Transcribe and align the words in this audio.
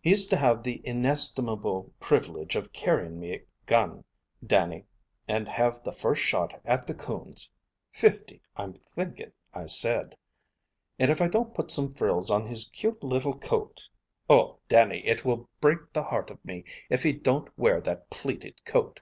He's 0.00 0.26
to 0.28 0.36
have 0.36 0.62
the 0.62 0.80
inestimable 0.86 1.92
privilege 1.98 2.54
of 2.54 2.72
carryin' 2.72 3.18
me 3.18 3.40
gun, 3.66 4.04
Dannie, 4.46 4.86
and 5.26 5.48
have 5.48 5.82
the 5.82 5.90
first 5.90 6.22
shot 6.22 6.60
at 6.64 6.86
the 6.86 6.94
coons, 6.94 7.50
fifty, 7.90 8.40
I'm 8.56 8.72
thinkin' 8.74 9.32
I 9.52 9.66
said. 9.66 10.14
And 10.96 11.10
if 11.10 11.20
I 11.20 11.26
don't 11.26 11.54
put 11.54 11.72
some 11.72 11.92
frills 11.92 12.30
on 12.30 12.46
his 12.46 12.68
cute 12.68 13.02
little 13.02 13.36
coat! 13.36 13.88
Oh, 14.30 14.60
Dannie, 14.68 15.04
it 15.08 15.24
will 15.24 15.48
break 15.60 15.92
the 15.92 16.04
heart 16.04 16.30
of 16.30 16.44
me 16.44 16.62
if 16.88 17.02
he 17.02 17.12
don't 17.12 17.48
wear 17.58 17.80
that 17.80 18.10
pleated 18.10 18.64
coat!" 18.64 19.00